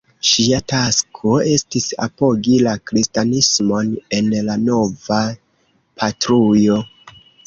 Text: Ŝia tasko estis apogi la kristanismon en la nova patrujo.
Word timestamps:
Ŝia 0.27 0.59
tasko 0.71 1.33
estis 1.49 1.83
apogi 2.05 2.55
la 2.67 2.73
kristanismon 2.91 3.91
en 4.21 4.31
la 4.47 4.55
nova 4.63 5.19
patrujo. 6.01 6.79